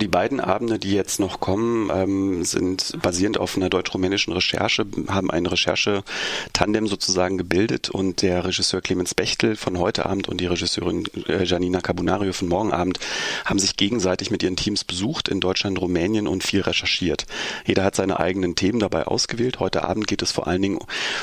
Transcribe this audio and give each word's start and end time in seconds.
Die 0.00 0.08
beiden 0.08 0.40
Abende, 0.40 0.78
die 0.78 0.92
jetzt 0.92 1.20
noch 1.20 1.40
kommen, 1.40 1.90
ähm, 1.92 2.42
sind 2.42 2.96
basierend 3.02 3.38
auf 3.38 3.56
einer 3.56 3.68
deutsch-rumänischen 3.68 4.32
Recherche, 4.32 4.86
haben 5.08 5.30
ein 5.30 5.44
Recherche-Tandem 5.44 6.86
sozusagen 6.86 7.36
gebildet 7.36 7.90
und 7.90 8.22
der 8.22 8.46
Regisseur 8.46 8.80
Clemens 8.80 9.14
Bechtel 9.14 9.56
von 9.56 9.78
heute 9.78 10.06
Abend 10.06 10.26
und 10.30 10.40
die 10.40 10.46
Regisseurin 10.46 11.04
äh, 11.28 11.44
Janina 11.44 11.82
Cabunario 11.82 12.32
von 12.32 12.48
morgen 12.48 12.72
Abend 12.72 12.98
haben 13.44 13.58
sich 13.58 13.76
gegenseitig 13.76 14.30
mit 14.30 14.42
ihren 14.42 14.56
Teams 14.56 14.84
besucht 14.84 15.28
in 15.28 15.40
Deutschland, 15.40 15.78
Rumänien 15.78 16.26
und 16.26 16.44
viel 16.44 16.62
recherchiert. 16.62 17.26
Jeder 17.66 17.84
hat 17.84 17.94
seine 17.94 18.18
eigenen 18.18 18.54
Themen 18.54 18.78
dabei 18.78 19.06
ausgewählt. 19.06 19.60
Heute 19.60 19.84
Abend 19.84 20.06
geht 20.06 20.22
es 20.22 20.32
vor 20.32 20.46
allen 20.46 20.62
Dingen 20.62 20.78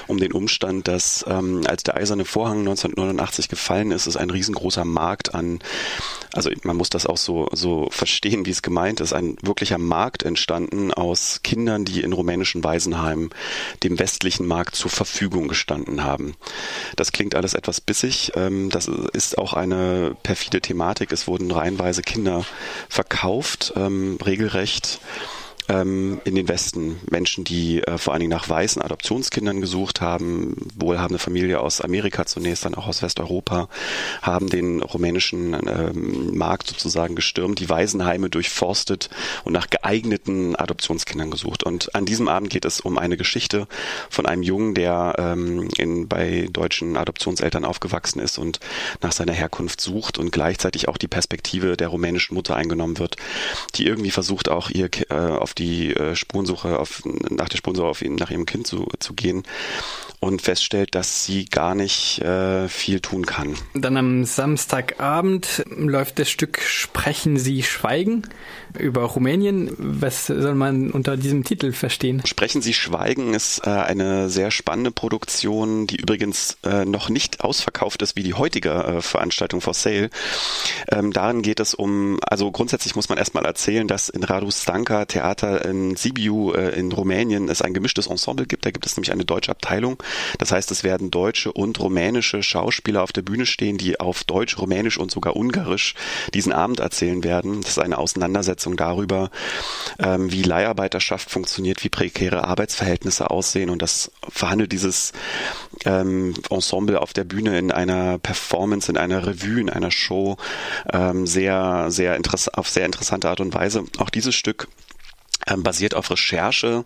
um 0.06 0.20
den 0.20 0.34
Umstand, 0.34 0.88
dass 0.88 1.26
ähm, 1.28 1.64
als 1.66 1.82
der 1.82 1.96
eiserne 1.96 2.26
Vorhang 2.26 2.60
1989 2.60 3.50
gefallen 3.50 3.90
ist, 3.90 4.06
ist 4.06 4.18
ein 4.18 4.30
riesengroßer 4.30 4.86
Markt 4.86 5.34
an, 5.34 5.60
also 6.34 6.52
man 6.62 6.78
muss 6.78 6.92
das 6.92 7.08
auch 7.08 7.18
so, 7.18 7.50
so 7.54 7.88
verstehen, 7.90 8.46
wie 8.46 8.52
es 8.52 8.62
gemeint 8.68 9.00
ist, 9.00 9.14
ein 9.14 9.38
wirklicher 9.42 9.78
Markt 9.78 10.24
entstanden 10.24 10.94
aus 10.94 11.40
Kindern, 11.42 11.86
die 11.86 12.02
in 12.02 12.12
rumänischen 12.12 12.66
Waisenheimen 12.66 13.30
dem 13.82 13.98
westlichen 13.98 14.46
Markt 14.46 14.76
zur 14.76 14.92
Verfügung 14.92 15.48
gestanden 15.48 16.04
haben. 16.04 16.36
Das 16.98 17.14
klingt 17.14 17.34
alles 17.34 17.54
etwas 17.54 17.80
bissig. 17.80 18.34
Ähm, 18.36 18.70
das 18.70 18.90
ist 18.90 19.38
auch 19.38 19.54
eine 19.54 20.18
perfide 20.22 20.60
Thematik. 20.60 21.14
Es 21.14 21.28
wurden 21.28 21.50
reihenweise 21.50 22.02
Kinder 22.02 22.44
verkauft, 22.90 23.72
ähm, 23.78 24.18
regelrecht 24.26 25.00
ähm, 25.70 26.22
in 26.24 26.36
den 26.36 26.48
Westen. 26.48 27.00
Menschen, 27.10 27.44
die 27.44 27.84
äh, 27.84 27.98
vor 27.98 28.14
allen 28.14 28.22
Dingen 28.22 28.32
nach 28.32 28.50
weißen 28.50 28.82
Adoptionskindern 28.82 29.62
gesucht 29.62 30.02
haben, 30.02 30.56
wohlhabende 30.76 31.20
Familie 31.20 31.60
aus 31.60 31.82
Amerika 31.82 32.26
zunächst, 32.26 32.66
dann 32.66 32.76
auch 32.76 32.88
aus 32.88 33.02
Westeuropa, 33.02 33.70
haben 34.22 34.50
den 34.50 34.82
rumänischen 34.82 35.54
ähm, 35.54 36.38
Markt 36.38 36.68
sozusagen 36.68 37.16
gestürmt, 37.16 37.60
die 37.60 37.70
Waisenheime 37.70 38.30
durchforstet 38.30 39.10
und 39.44 39.54
nach 39.54 39.70
geeigneten 39.70 40.56
Adoptionskindern 40.56 41.32
gesucht. 41.32 41.64
Und 41.64 41.94
an 41.96 42.06
diesem 42.06 42.28
Abend 42.28 42.50
geht 42.50 42.66
es 42.66 42.80
um 42.80 42.98
eine 42.98 43.18
Geschichte 43.18 43.68
von 44.10 44.26
einem 44.26 44.44
Jungen, 44.44 44.74
der 44.74 45.16
ähm, 45.18 45.68
in, 45.78 46.08
bei 46.08 46.48
deutschen 46.52 46.98
Adoptionseltern 46.98 47.66
aufgewachsen 47.66 48.20
ist 48.20 48.38
und 48.38 48.60
nach 49.02 49.12
seiner 49.12 49.34
Herkunft 49.34 49.82
sucht 49.82 50.18
und 50.18 50.32
gleichzeitig 50.32 50.88
auch 50.88 50.98
die 50.98 51.08
Perspektive 51.08 51.78
der 51.78 51.90
rumänischen 51.90 52.36
Mutter 52.36 52.56
eingenommen 52.56 53.00
wird, 53.00 53.18
die 53.76 53.86
irgendwie 53.86 54.12
versucht 54.12 54.50
auch 54.50 54.70
ihr 54.70 54.90
äh, 55.10 55.14
auf 55.14 55.54
die 55.58 55.94
äh, 55.94 56.16
Spurensuche 56.16 56.80
auf, 56.80 57.02
nach 57.06 57.50
der 57.50 57.58
Spurensuche 57.58 57.88
auf 57.88 58.02
ihn, 58.02 58.16
nach 58.16 58.32
ihrem 58.32 58.46
Kind 58.46 58.68
zu, 58.68 58.88
zu 59.00 59.14
gehen 59.14 59.44
und 60.20 60.42
feststellt, 60.42 60.96
dass 60.96 61.26
sie 61.26 61.46
gar 61.46 61.76
nicht 61.76 62.20
äh, 62.22 62.68
viel 62.68 63.02
tun 63.02 63.26
kann. 63.26 63.56
Dann 63.76 63.98
am 63.98 64.26
Samstagabend 64.26 65.64
läuft 65.70 66.18
das 66.18 66.30
Stück 66.30 66.60
Sprechen 66.62 67.38
Sie 67.38 67.62
Schweigen 67.62 68.24
über 68.78 69.04
Rumänien. 69.04 69.72
Was 69.78 70.28
soll 70.28 70.56
man 70.56 70.90
unter 70.92 71.18
diesem 71.18 71.44
Titel 71.44 71.72
verstehen? 71.72 72.24
Sprechen 72.26 72.62
Sie 72.62 72.74
Schweigen 72.74 73.36
ist 73.36 73.66
äh, 73.66 73.70
eine 73.70 74.30
sehr 74.30 74.50
spannende 74.50 74.92
Produktion, 74.92 75.86
die 75.86 75.98
übrigens 75.98 76.58
äh, 76.64 76.86
noch 76.86 77.10
nicht 77.10 77.42
ausverkauft 77.42 78.02
ist 78.02 78.16
wie 78.16 78.24
die 78.24 78.34
heutige 78.34 78.72
äh, 78.72 79.02
Veranstaltung 79.02 79.62
for 79.62 79.76
Sale. 79.76 80.10
Ähm, 80.92 81.14
darin 81.14 81.44
geht 81.44 81.60
es 81.60 81.76
um, 81.76 82.20
also 82.22 82.52
grundsätzlich 82.52 82.96
muss 82.96 83.10
man 83.10 83.20
erstmal 83.20 83.46
erzählen, 83.46 83.88
dass 83.88 84.10
in 84.10 84.24
Radu 84.24 84.50
Stanka 84.50 85.06
Theater 85.48 85.66
in 85.66 85.96
Sibiu 85.96 86.52
äh, 86.54 86.78
in 86.78 86.92
Rumänien 86.92 87.50
es 87.50 87.62
ein 87.62 87.74
gemischtes 87.74 88.08
Ensemble 88.08 88.46
gibt. 88.46 88.66
Da 88.66 88.72
gibt 88.72 88.86
es 88.86 88.96
nämlich 88.96 89.12
eine 89.12 89.26
deutsche 89.26 89.52
Abteilung 89.52 89.98
das 90.40 90.52
heißt, 90.52 90.72
es 90.72 90.84
werden 90.84 91.12
deutsche 91.12 91.52
und 91.52 91.80
rumänische 91.80 92.44
Schauspieler 92.44 93.04
auf 93.04 93.12
der 93.12 93.22
Bühne 93.22 93.46
stehen, 93.46 93.78
die 93.78 94.00
auf 94.00 94.24
Deutsch, 94.24 94.58
Rumänisch 94.58 94.98
und 94.98 95.12
sogar 95.12 95.36
Ungarisch 95.36 95.96
diesen 96.34 96.52
Abend 96.54 96.80
erzählen 96.80 97.24
werden. 97.24 97.62
Das 97.62 97.72
ist 97.72 97.80
eine 97.80 97.98
Auseinandersetzung 97.98 98.78
darüber, 98.78 99.30
ähm, 100.00 100.32
wie 100.32 100.44
Leiharbeiterschaft 100.44 101.30
funktioniert, 101.30 101.84
wie 101.84 101.90
prekäre 101.90 102.44
Arbeitsverhältnisse 102.44 103.30
aussehen 103.30 103.70
und 103.70 103.82
das 103.82 104.12
verhandelt 104.28 104.72
dieses 104.72 105.14
ähm, 105.86 106.34
Ensemble 106.50 107.02
auf 107.02 107.14
der 107.14 107.24
Bühne 107.24 107.58
in 107.58 107.72
einer 107.72 108.18
Performance, 108.18 108.92
in 108.92 108.98
einer 108.98 109.26
Revue, 109.26 109.60
in 109.60 109.70
einer 109.70 109.92
Show 109.92 110.38
ähm, 110.92 111.28
sehr, 111.28 111.88
sehr 111.90 112.20
auf 112.54 112.70
sehr 112.70 112.86
interessante 112.86 113.30
Art 113.30 113.40
und 113.40 113.54
Weise. 113.54 113.86
Auch 113.98 114.10
dieses 114.10 114.36
Stück 114.36 114.68
ähm, 115.48 115.64
basiert 115.64 115.96
auf 115.96 116.10
Recherche. 116.12 116.84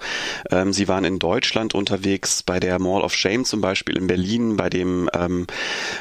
Ähm, 0.52 0.74
sie 0.74 0.88
waren 0.88 1.06
in 1.06 1.20
Deutschland 1.20 1.74
unterwegs, 1.74 2.44
bei 2.44 2.60
der 2.60 2.80
Mall 2.80 3.02
of 3.02 3.14
Shame 3.14 3.46
zum 3.46 3.62
Beispiel 3.62 3.98
in 3.98 4.08
Berlin, 4.08 4.58
bei 4.58 4.70
dem 4.70 5.10
ähm, 5.14 5.48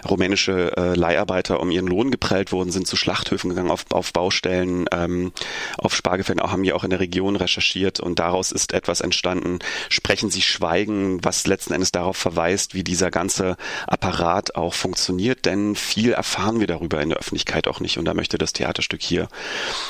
rumänische 0.09 0.77
äh, 0.77 0.95
Leiharbeiter 0.95 1.61
um 1.61 1.71
ihren 1.71 1.87
Lohn 1.87 2.11
geprellt 2.11 2.53
wurden, 2.53 2.71
sind 2.71 2.87
zu 2.87 2.97
Schlachthöfen 2.97 3.51
gegangen, 3.51 3.71
auf, 3.71 3.87
auf 3.91 4.13
Baustellen, 4.13 4.87
ähm, 4.93 5.33
auf 5.79 5.95
Spargelfeldern, 5.95 6.45
auch 6.45 6.53
haben 6.53 6.63
die 6.63 6.73
auch 6.73 6.85
in 6.85 6.91
der 6.91 7.01
Region 7.01 7.37
recherchiert 7.37 8.01
und 8.01 8.19
daraus 8.19 8.53
ist 8.53 8.73
etwas 8.73 9.01
entstanden, 9.01 9.59
sprechen 9.89 10.31
sie 10.31 10.43
schweigen, 10.43 11.23
was 11.25 11.47
letzten 11.47 11.73
Endes 11.73 11.93
darauf 11.93 12.17
verweist, 12.17 12.75
wie 12.75 12.85
dieser 12.85 13.11
ganze 13.11 13.57
Apparat 13.87 14.55
auch 14.55 14.75
funktioniert, 14.75 15.47
denn 15.47 15.75
viel 15.77 16.13
erfahren 16.13 16.61
wir 16.61 16.67
darüber 16.67 17.01
in 17.01 17.11
der 17.11 17.19
Öffentlichkeit 17.19 17.69
auch 17.69 17.81
nicht 17.81 17.99
und 17.99 18.05
da 18.05 18.15
möchte 18.15 18.39
das 18.39 18.53
Theaterstück 18.53 19.03
hier 19.03 19.29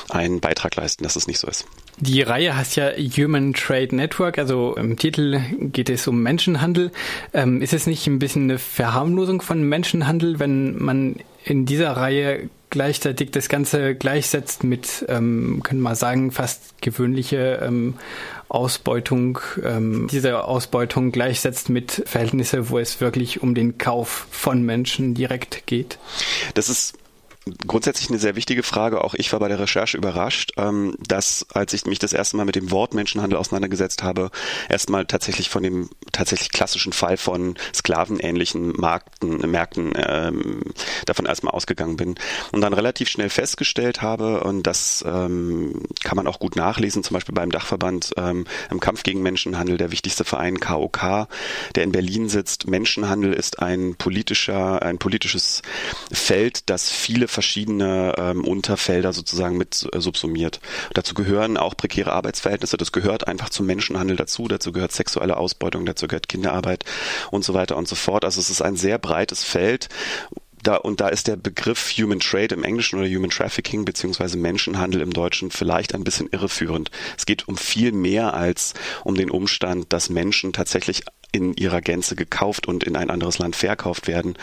einen 0.09 0.39
Beitrag 0.39 0.75
leisten, 0.75 1.03
dass 1.03 1.15
es 1.15 1.27
nicht 1.27 1.39
so 1.39 1.47
ist. 1.47 1.65
Die 1.97 2.21
Reihe 2.21 2.55
heißt 2.61 2.75
ja 2.75 2.91
Human 3.17 3.53
Trade 3.53 3.95
Network, 3.95 4.37
also 4.37 4.75
im 4.75 4.95
Titel 4.97 5.41
geht 5.59 5.89
es 5.89 6.07
um 6.07 6.21
Menschenhandel. 6.21 6.91
Ähm, 7.33 7.61
ist 7.61 7.73
es 7.73 7.87
nicht 7.87 8.05
ein 8.05 8.19
bisschen 8.19 8.43
eine 8.43 8.59
Verharmlosung 8.59 9.41
von 9.41 9.63
Menschenhandel, 9.63 10.39
wenn 10.39 10.77
man 10.77 11.15
in 11.43 11.65
dieser 11.65 11.91
Reihe 11.91 12.49
gleichzeitig 12.69 13.31
das 13.31 13.49
Ganze 13.49 13.95
gleichsetzt 13.95 14.63
mit, 14.63 15.05
ähm, 15.09 15.61
können 15.63 15.81
mal 15.81 15.95
sagen, 15.95 16.31
fast 16.31 16.81
gewöhnliche 16.81 17.59
ähm, 17.63 17.95
Ausbeutung, 18.47 19.39
ähm, 19.63 20.07
diese 20.11 20.43
Ausbeutung 20.43 21.11
gleichsetzt 21.11 21.69
mit 21.69 22.03
Verhältnisse, 22.05 22.69
wo 22.69 22.77
es 22.77 23.01
wirklich 23.01 23.41
um 23.41 23.55
den 23.55 23.79
Kauf 23.79 24.27
von 24.29 24.63
Menschen 24.63 25.15
direkt 25.15 25.65
geht? 25.65 25.97
Das 26.53 26.69
ist 26.69 26.93
grundsätzlich 27.65 28.09
eine 28.09 28.19
sehr 28.19 28.35
wichtige 28.35 28.61
Frage. 28.61 29.03
Auch 29.03 29.15
ich 29.15 29.31
war 29.33 29.39
bei 29.39 29.47
der 29.47 29.59
Recherche 29.59 29.97
überrascht, 29.97 30.53
ähm, 30.57 30.95
dass 30.99 31.45
als 31.53 31.73
ich 31.73 31.85
mich 31.85 31.97
das 31.97 32.13
erste 32.13 32.37
Mal 32.37 32.45
mit 32.45 32.55
dem 32.55 32.69
Wort 32.71 32.93
Menschenhandel 32.93 33.37
auseinandergesetzt 33.39 34.03
habe, 34.03 34.29
erstmal 34.69 35.05
tatsächlich 35.05 35.49
von 35.49 35.63
dem 35.63 35.89
tatsächlich 36.11 36.51
klassischen 36.51 36.93
Fall 36.93 37.17
von 37.17 37.55
sklavenähnlichen 37.73 38.73
Markten, 38.79 39.37
Märkten 39.49 39.93
ähm, 39.95 40.61
davon 41.05 41.25
erstmal 41.25 41.53
ausgegangen 41.53 41.97
bin 41.97 42.15
und 42.51 42.61
dann 42.61 42.73
relativ 42.73 43.09
schnell 43.09 43.29
festgestellt 43.29 44.01
habe 44.01 44.43
und 44.43 44.67
das 44.67 45.03
ähm, 45.07 45.87
kann 46.03 46.17
man 46.17 46.27
auch 46.27 46.39
gut 46.39 46.55
nachlesen, 46.55 47.03
zum 47.03 47.15
Beispiel 47.15 47.33
beim 47.33 47.51
Dachverband 47.51 48.11
ähm, 48.17 48.45
im 48.69 48.79
Kampf 48.79 49.01
gegen 49.01 49.23
Menschenhandel, 49.23 49.77
der 49.77 49.91
wichtigste 49.91 50.25
Verein 50.25 50.59
KOK, 50.59 51.27
der 51.75 51.83
in 51.83 51.91
Berlin 51.91 52.29
sitzt. 52.29 52.67
Menschenhandel 52.67 53.33
ist 53.33 53.59
ein 53.59 53.95
politischer, 53.95 54.81
ein 54.83 54.99
politisches 54.99 55.63
Feld, 56.11 56.69
das 56.69 56.91
viele 56.91 57.30
verschiedene 57.31 58.13
ähm, 58.17 58.43
Unterfelder 58.43 59.13
sozusagen 59.13 59.57
mit 59.57 59.87
äh, 59.91 59.99
subsumiert. 59.99 60.59
Dazu 60.93 61.13
gehören 61.13 61.57
auch 61.57 61.75
prekäre 61.75 62.13
Arbeitsverhältnisse, 62.13 62.77
das 62.77 62.91
gehört 62.91 63.27
einfach 63.27 63.49
zum 63.49 63.65
Menschenhandel 63.65 64.17
dazu, 64.17 64.47
dazu 64.47 64.71
gehört 64.71 64.91
sexuelle 64.91 65.37
Ausbeutung, 65.37 65.85
dazu 65.85 66.07
gehört 66.07 66.29
Kinderarbeit 66.29 66.85
und 67.31 67.43
so 67.43 67.53
weiter 67.53 67.77
und 67.77 67.87
so 67.87 67.95
fort. 67.95 68.25
Also 68.25 68.39
es 68.39 68.49
ist 68.49 68.61
ein 68.61 68.75
sehr 68.75 68.97
breites 68.97 69.43
Feld, 69.43 69.89
da, 70.63 70.75
und 70.75 71.01
da 71.01 71.07
ist 71.07 71.27
der 71.27 71.35
Begriff 71.35 71.91
Human 71.97 72.19
Trade 72.19 72.53
im 72.53 72.63
Englischen 72.63 72.99
oder 72.99 73.07
Human 73.07 73.29
Trafficking 73.29 73.85
beziehungsweise 73.85 74.37
Menschenhandel 74.37 75.01
im 75.01 75.11
Deutschen 75.11 75.51
vielleicht 75.51 75.95
ein 75.95 76.03
bisschen 76.03 76.27
irreführend. 76.31 76.91
Es 77.17 77.25
geht 77.25 77.47
um 77.47 77.57
viel 77.57 77.91
mehr 77.91 78.33
als 78.33 78.73
um 79.03 79.15
den 79.15 79.31
Umstand, 79.31 79.91
dass 79.91 80.09
Menschen 80.09 80.53
tatsächlich 80.53 81.03
in 81.31 81.53
ihrer 81.53 81.81
Gänze 81.81 82.15
gekauft 82.15 82.67
und 82.67 82.83
in 82.83 82.95
ein 82.95 83.09
anderes 83.09 83.39
Land 83.39 83.55
verkauft 83.55 84.07
werden. 84.07 84.35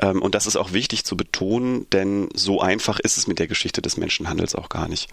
Ähm, 0.00 0.20
und 0.22 0.34
das 0.34 0.46
ist 0.46 0.56
auch 0.56 0.72
wichtig 0.72 1.04
zu 1.04 1.16
betonen, 1.16 1.88
denn 1.90 2.28
so 2.34 2.60
einfach 2.60 2.98
ist 2.98 3.16
es 3.18 3.26
mit 3.26 3.38
der 3.38 3.46
Geschichte 3.46 3.82
des 3.82 3.96
Menschenhandels 3.96 4.54
auch 4.54 4.68
gar 4.68 4.88
nicht. 4.88 5.08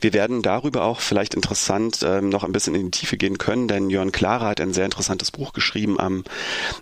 Wir 0.00 0.12
werden 0.12 0.42
darüber 0.42 0.84
auch 0.84 1.00
vielleicht 1.00 1.34
interessant 1.34 2.00
ähm, 2.02 2.28
noch 2.28 2.44
ein 2.44 2.52
bisschen 2.52 2.74
in 2.74 2.90
die 2.90 2.98
Tiefe 2.98 3.16
gehen 3.16 3.38
können, 3.38 3.68
denn 3.68 3.90
Jörn 3.90 4.12
Klara 4.12 4.48
hat 4.48 4.60
ein 4.60 4.74
sehr 4.74 4.84
interessantes 4.84 5.30
Buch 5.30 5.52
geschrieben. 5.52 5.98
Am 5.98 6.24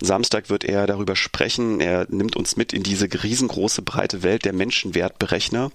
Samstag 0.00 0.50
wird 0.50 0.64
er 0.64 0.87
darüber 0.87 1.14
sprechen. 1.14 1.81
Er 1.81 2.06
nimmt 2.08 2.37
uns 2.37 2.56
mit 2.56 2.73
in 2.73 2.82
diese 2.82 3.08
riesengroße 3.23 3.82
breite 3.82 4.23
Welt 4.23 4.44
der 4.44 4.52
Menschenwertberechner. 4.52 5.70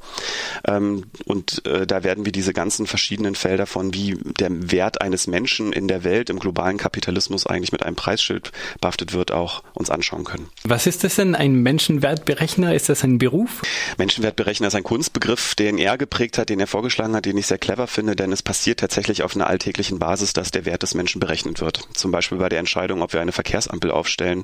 Ähm, 0.68 1.06
und 1.25 1.65
äh, 1.65 1.88
da 1.88 2.03
werden 2.03 2.25
wir 2.25 2.31
diese 2.31 2.53
ganzen 2.53 2.88
verschiedenen 2.88 3.36
Felder 3.36 3.65
von 3.65 3.94
wie 3.94 4.18
der 4.39 4.71
Wert 4.71 5.01
eines 5.01 5.27
Menschen 5.27 5.71
in 5.71 5.88
der 5.88 6.03
Welt 6.03 6.30
im 6.30 6.39
globalen 6.39 6.77
Kapitalismus 6.77 7.45
eigentlich 7.45 7.71
mit 7.71 7.84
einem 7.85 7.95
Preisschild 7.95 8.51
behaftet 8.81 9.13
wird, 9.13 9.31
auch 9.31 9.63
uns 9.73 9.89
anschauen 9.89 10.23
können. 10.23 10.49
Was 10.63 10.87
ist 10.87 11.03
das 11.03 11.15
denn, 11.15 11.35
ein 11.35 11.55
Menschenwertberechner? 11.55 12.73
Ist 12.73 12.89
das 12.89 13.03
ein 13.03 13.17
Beruf? 13.17 13.61
Menschenwertberechner 13.97 14.67
ist 14.67 14.75
ein 14.75 14.83
Kunstbegriff, 14.83 15.55
den 15.55 15.77
er 15.77 15.97
geprägt 15.97 16.37
hat, 16.37 16.49
den 16.49 16.59
er 16.59 16.67
vorgeschlagen 16.67 17.15
hat, 17.15 17.25
den 17.25 17.37
ich 17.37 17.47
sehr 17.47 17.57
clever 17.57 17.87
finde, 17.87 18.15
denn 18.15 18.31
es 18.31 18.43
passiert 18.43 18.79
tatsächlich 18.79 19.23
auf 19.23 19.35
einer 19.35 19.47
alltäglichen 19.47 19.99
Basis, 19.99 20.33
dass 20.33 20.51
der 20.51 20.65
Wert 20.65 20.83
des 20.83 20.93
Menschen 20.93 21.19
berechnet 21.19 21.61
wird. 21.61 21.87
Zum 21.93 22.11
Beispiel 22.11 22.37
bei 22.37 22.49
der 22.49 22.59
Entscheidung, 22.59 23.01
ob 23.01 23.13
wir 23.13 23.21
eine 23.21 23.31
Verkehrsampel 23.31 23.91
aufstellen, 23.91 24.43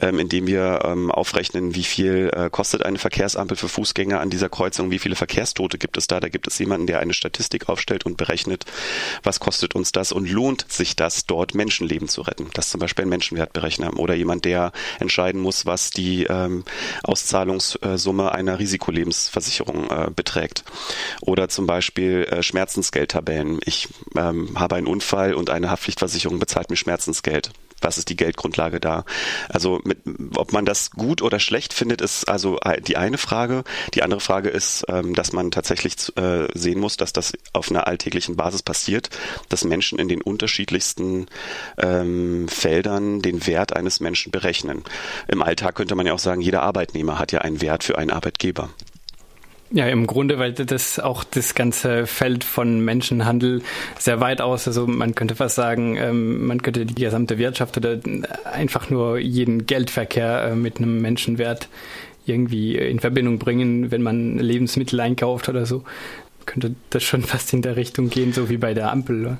ähm, 0.00 0.18
indem 0.18 0.46
wir 0.46 0.80
ähm, 0.84 1.10
aufrechnen, 1.10 1.74
wie 1.74 1.84
viel 1.84 2.30
äh, 2.34 2.50
kostet 2.50 2.84
eine 2.84 2.98
Verkehrsampel 2.98 3.56
für 3.56 3.68
Fußgänger 3.68 4.20
an 4.20 4.30
dieser 4.30 4.48
Kreuzung, 4.48 4.90
wie 4.90 4.98
viele 4.98 5.16
Verkehrstote 5.16 5.78
gibt 5.78 5.96
es 5.96 6.06
da. 6.06 6.20
Da 6.20 6.28
gibt 6.28 6.46
es 6.46 6.58
jemanden, 6.58 6.86
der 6.86 7.00
eine 7.00 7.14
Statistik 7.14 7.68
aufstellt 7.68 8.06
und 8.06 8.16
berechnet, 8.16 8.64
was 9.22 9.40
kostet 9.40 9.74
uns 9.74 9.92
das 9.92 10.12
und 10.12 10.28
lohnt 10.28 10.70
sich 10.70 10.96
das, 10.96 11.26
dort 11.26 11.54
Menschenleben 11.54 12.08
zu 12.08 12.22
retten. 12.22 12.50
Das 12.54 12.70
zum 12.74 12.80
Beispiel 12.80 13.04
ein 13.04 13.08
Menschenwertberechner 13.08 13.96
oder 14.00 14.14
jemand, 14.14 14.44
der 14.44 14.72
entscheiden 14.98 15.40
muss, 15.40 15.64
was 15.64 15.90
die 15.90 16.24
ähm, 16.24 16.64
Auszahlungssumme 17.04 18.32
einer 18.32 18.58
Risikolebensversicherung 18.58 19.90
äh, 19.90 20.10
beträgt. 20.10 20.64
Oder 21.20 21.48
zum 21.48 21.68
Beispiel 21.68 22.26
äh, 22.28 22.42
Schmerzensgeldtabellen. 22.42 23.60
Ich 23.64 23.86
ähm, 24.16 24.58
habe 24.58 24.74
einen 24.74 24.88
Unfall 24.88 25.34
und 25.34 25.50
eine 25.50 25.70
Haftpflichtversicherung 25.70 26.40
bezahlt 26.40 26.68
mir 26.68 26.74
Schmerzensgeld 26.76 27.52
was 27.84 27.98
ist 27.98 28.08
die 28.08 28.16
Geldgrundlage 28.16 28.80
da? 28.80 29.04
Also 29.48 29.80
mit, 29.84 29.98
ob 30.36 30.52
man 30.52 30.64
das 30.64 30.90
gut 30.90 31.22
oder 31.22 31.38
schlecht 31.38 31.72
findet, 31.72 32.00
ist 32.00 32.24
also 32.28 32.58
die 32.86 32.96
eine 32.96 33.18
Frage. 33.18 33.64
Die 33.94 34.02
andere 34.02 34.20
Frage 34.20 34.48
ist, 34.48 34.84
ähm, 34.88 35.14
dass 35.14 35.32
man 35.32 35.50
tatsächlich 35.50 35.94
äh, 36.16 36.48
sehen 36.54 36.80
muss, 36.80 36.96
dass 36.96 37.12
das 37.12 37.32
auf 37.52 37.70
einer 37.70 37.86
alltäglichen 37.86 38.36
Basis 38.36 38.62
passiert, 38.62 39.10
dass 39.48 39.64
Menschen 39.64 39.98
in 39.98 40.08
den 40.08 40.22
unterschiedlichsten 40.22 41.26
ähm, 41.78 42.48
Feldern 42.48 43.20
den 43.22 43.46
Wert 43.46 43.74
eines 43.74 44.00
Menschen 44.00 44.32
berechnen. 44.32 44.84
Im 45.28 45.42
Alltag 45.42 45.74
könnte 45.74 45.94
man 45.94 46.06
ja 46.06 46.14
auch 46.14 46.18
sagen, 46.18 46.40
jeder 46.40 46.62
Arbeitnehmer 46.62 47.18
hat 47.18 47.32
ja 47.32 47.40
einen 47.40 47.60
Wert 47.60 47.84
für 47.84 47.98
einen 47.98 48.10
Arbeitgeber. 48.10 48.70
Ja, 49.74 49.88
im 49.88 50.06
Grunde, 50.06 50.38
weil 50.38 50.52
das 50.52 51.00
auch 51.00 51.24
das 51.24 51.56
ganze 51.56 52.06
Feld 52.06 52.44
von 52.44 52.78
Menschenhandel 52.78 53.60
sehr 53.98 54.20
weit 54.20 54.40
aus, 54.40 54.68
also 54.68 54.86
man 54.86 55.16
könnte 55.16 55.34
fast 55.34 55.56
sagen, 55.56 55.96
ähm, 55.96 56.46
man 56.46 56.62
könnte 56.62 56.86
die 56.86 56.94
gesamte 56.94 57.38
Wirtschaft 57.38 57.76
oder 57.76 57.98
einfach 58.44 58.88
nur 58.88 59.18
jeden 59.18 59.66
Geldverkehr 59.66 60.44
äh, 60.44 60.54
mit 60.54 60.78
einem 60.78 61.02
Menschenwert 61.02 61.68
irgendwie 62.24 62.76
in 62.76 63.00
Verbindung 63.00 63.40
bringen, 63.40 63.90
wenn 63.90 64.00
man 64.00 64.38
Lebensmittel 64.38 65.00
einkauft 65.00 65.48
oder 65.48 65.66
so 65.66 65.82
könnte 66.46 66.74
das 66.90 67.02
schon 67.02 67.22
fast 67.24 67.52
in 67.52 67.62
der 67.62 67.76
Richtung 67.76 68.10
gehen, 68.10 68.32
so 68.32 68.48
wie 68.48 68.56
bei 68.56 68.74
der 68.74 68.92
Ampel. 68.92 69.38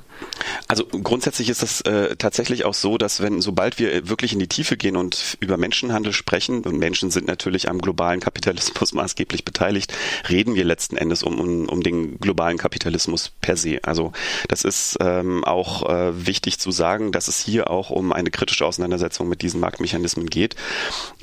Also 0.69 0.87
grundsätzlich 0.87 1.49
ist 1.49 1.63
es 1.63 1.81
äh, 1.83 2.17
tatsächlich 2.17 2.65
auch 2.65 2.75
so, 2.75 2.99
dass 2.99 3.21
wenn 3.21 3.41
sobald 3.41 3.79
wir 3.79 4.09
wirklich 4.09 4.33
in 4.33 4.39
die 4.39 4.49
Tiefe 4.49 4.77
gehen 4.77 4.97
und 4.97 5.37
über 5.41 5.57
Menschenhandel 5.57 6.13
sprechen, 6.13 6.65
und 6.65 6.79
Menschen 6.79 7.11
sind 7.11 7.27
natürlich 7.27 7.69
am 7.69 7.81
globalen 7.81 8.21
Kapitalismus 8.21 8.93
maßgeblich 8.95 9.45
beteiligt, 9.45 9.93
reden 10.29 10.55
wir 10.55 10.65
letzten 10.65 10.97
Endes 10.97 11.23
um, 11.23 11.41
um, 11.41 11.69
um 11.69 11.83
den 11.83 12.19
globalen 12.19 12.59
Kapitalismus 12.59 13.33
per 13.41 13.57
se. 13.57 13.79
Also 13.83 14.13
das 14.49 14.65
ist 14.65 14.97
ähm, 15.01 15.45
auch 15.45 15.89
äh, 15.89 16.27
wichtig 16.27 16.59
zu 16.59 16.71
sagen, 16.71 17.13
dass 17.13 17.29
es 17.29 17.41
hier 17.41 17.71
auch 17.71 17.91
um 17.91 18.13
eine 18.13 18.31
kritische 18.31 18.67
Auseinandersetzung 18.67 19.29
mit 19.29 19.43
diesen 19.43 19.61
Marktmechanismen 19.61 20.29
geht. 20.29 20.57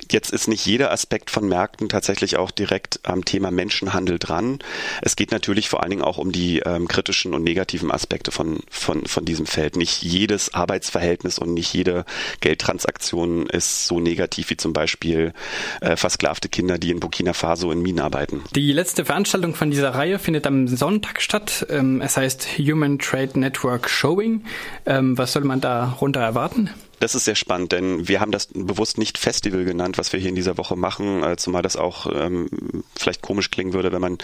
Jetzt 0.09 0.31
ist 0.31 0.47
nicht 0.47 0.65
jeder 0.65 0.91
Aspekt 0.91 1.29
von 1.29 1.47
Märkten 1.47 1.89
tatsächlich 1.89 2.37
auch 2.37 2.51
direkt 2.51 2.99
am 3.03 3.25
Thema 3.25 3.51
Menschenhandel 3.51 4.19
dran. 4.19 4.59
Es 5.01 5.15
geht 5.15 5.31
natürlich 5.31 5.69
vor 5.69 5.81
allen 5.81 5.91
Dingen 5.91 6.03
auch 6.03 6.17
um 6.17 6.31
die 6.31 6.59
ähm, 6.59 6.87
kritischen 6.87 7.33
und 7.33 7.43
negativen 7.43 7.91
Aspekte 7.91 8.31
von, 8.31 8.59
von, 8.69 9.05
von 9.05 9.20
diesem 9.25 9.45
Feld. 9.45 9.75
Nicht 9.75 10.01
jedes 10.01 10.53
Arbeitsverhältnis 10.53 11.39
und 11.39 11.53
nicht 11.53 11.73
jede 11.73 12.05
Geldtransaktion 12.39 13.47
ist 13.47 13.87
so 13.87 13.99
negativ 13.99 14.49
wie 14.49 14.57
zum 14.57 14.73
Beispiel 14.73 15.33
äh, 15.81 15.95
versklavte 15.95 16.49
Kinder, 16.49 16.77
die 16.77 16.91
in 16.91 16.99
Burkina 16.99 17.33
Faso 17.33 17.71
in 17.71 17.81
Minen 17.81 17.99
arbeiten. 17.99 18.43
Die 18.55 18.71
letzte 18.71 19.05
Veranstaltung 19.05 19.55
von 19.55 19.71
dieser 19.71 19.95
Reihe 19.95 20.19
findet 20.19 20.47
am 20.47 20.67
Sonntag 20.67 21.21
statt. 21.21 21.65
Ähm, 21.69 22.01
es 22.01 22.17
heißt 22.17 22.57
Human 22.57 22.99
Trade 22.99 23.39
Network 23.39 23.89
Showing. 23.89 24.43
Ähm, 24.85 25.17
was 25.17 25.33
soll 25.33 25.43
man 25.43 25.61
darunter 25.61 26.21
erwarten? 26.21 26.69
Das 27.01 27.15
ist 27.15 27.25
sehr 27.25 27.33
spannend, 27.33 27.71
denn 27.71 28.07
wir 28.07 28.21
haben 28.21 28.31
das 28.31 28.49
bewusst 28.53 28.99
nicht 28.99 29.17
Festival 29.17 29.65
genannt, 29.65 29.97
was 29.97 30.13
wir 30.13 30.19
hier 30.19 30.29
in 30.29 30.35
dieser 30.35 30.59
Woche 30.59 30.75
machen, 30.75 31.23
äh, 31.23 31.35
zumal 31.35 31.63
das 31.63 31.75
auch 31.75 32.05
ähm, 32.05 32.47
vielleicht 32.95 33.23
komisch 33.23 33.49
klingen 33.49 33.73
würde, 33.73 33.91
wenn 33.91 34.01
man 34.01 34.19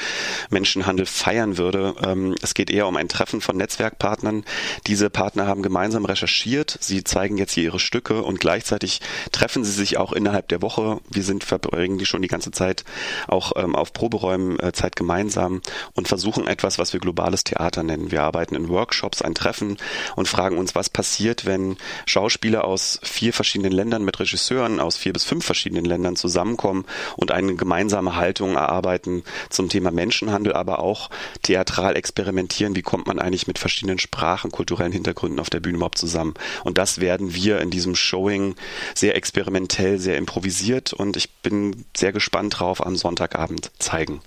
Menschenhandel 0.51 1.07
feiern 1.07 1.57
würde. 1.57 1.95
Ähm, 2.05 2.35
es 2.43 2.53
geht 2.53 2.69
eher 2.69 2.85
um 2.87 2.95
ein 2.95 3.09
Treffen 3.09 3.41
von 3.41 3.57
Netzwerkpartnern. 3.57 4.45
Diese 4.85 5.09
Partner 5.09 5.47
haben 5.47 5.63
gemeinsam 5.63 6.05
recherchiert, 6.05 6.77
sie 6.79 7.03
zeigen 7.03 7.39
jetzt 7.39 7.53
hier 7.53 7.63
ihre 7.63 7.79
Stücke 7.79 8.21
und 8.21 8.39
gleichzeitig 8.39 9.01
treffen 9.31 9.63
sie 9.63 9.71
sich 9.71 9.97
auch 9.97 10.13
innerhalb 10.13 10.47
der 10.49 10.61
Woche. 10.61 10.99
Wir 11.09 11.23
sind 11.23 11.43
verbringen 11.43 11.97
die 11.97 12.05
schon 12.05 12.21
die 12.21 12.27
ganze 12.27 12.51
Zeit 12.51 12.83
auch 13.27 13.53
ähm, 13.55 13.75
auf 13.75 13.91
Proberäumen 13.91 14.59
äh, 14.59 14.71
Zeit 14.71 14.95
gemeinsam 14.95 15.63
und 15.95 16.07
versuchen 16.07 16.45
etwas, 16.45 16.77
was 16.77 16.93
wir 16.93 16.99
globales 16.99 17.43
Theater 17.43 17.81
nennen. 17.81 18.11
Wir 18.11 18.21
arbeiten 18.21 18.53
in 18.53 18.69
Workshops, 18.69 19.23
ein 19.23 19.33
Treffen 19.33 19.77
und 20.15 20.27
fragen 20.27 20.59
uns, 20.59 20.75
was 20.75 20.91
passiert, 20.91 21.47
wenn 21.47 21.77
Schauspieler 22.05 22.66
aus 22.67 22.99
vier 23.01 23.33
verschiedenen 23.33 23.71
Ländern 23.71 24.03
mit 24.03 24.19
Regisseuren 24.19 24.79
aus 24.79 24.97
vier 24.97 25.13
bis 25.13 25.23
fünf 25.23 25.45
verschiedenen 25.45 25.85
Ländern 25.85 26.15
zusammenkommen 26.15 26.85
und 27.15 27.31
eine 27.31 27.55
gemeinsame 27.55 28.15
Haltung 28.15 28.55
erarbeiten 28.55 29.23
zum 29.49 29.69
Thema 29.69 29.91
Menschenhandel, 29.91 30.53
aber 30.53 30.79
auch 30.79 31.09
theatral 31.41 31.95
experimentieren. 31.95 32.75
Wie 32.75 32.81
kommt 32.81 33.07
man 33.07 33.19
eigentlich 33.19 33.47
mit 33.47 33.57
verschiedenen 33.57 33.99
Sprachen, 33.99 34.51
kulturellen 34.51 34.91
Hintergründen 34.91 35.39
auf 35.39 35.49
der 35.49 35.61
Bühne 35.61 35.77
überhaupt 35.77 35.97
zusammen? 35.97 36.33
Und 36.63 36.77
das 36.77 36.99
werden 36.99 37.33
wir 37.33 37.61
in 37.61 37.69
diesem 37.69 37.95
Showing 37.95 38.55
sehr 38.93 39.15
experimentell, 39.15 39.99
sehr 39.99 40.17
improvisiert 40.17 40.93
und 40.93 41.17
ich 41.17 41.33
bin 41.41 41.85
sehr 41.95 42.11
gespannt 42.11 42.59
drauf 42.59 42.85
am 42.85 42.95
Sonntagabend 42.95 43.71
zeigen. 43.79 44.15